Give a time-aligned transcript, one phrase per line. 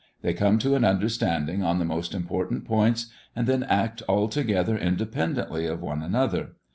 [0.23, 5.67] They come to an understanding on the most important points, and then act altogether independently
[5.67, 6.55] of one another.